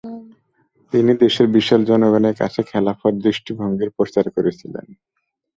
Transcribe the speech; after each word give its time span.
তিনি 0.93 1.11
দেশের 1.23 1.47
বিশাল 1.55 1.81
জনগণের 1.85 2.35
কাছে 2.37 2.61
খেলাফত 2.63 3.13
দৃষ্টিভঙ্গির 3.25 3.89
প্রচার 3.97 4.25
করেছিলেন। 4.35 4.85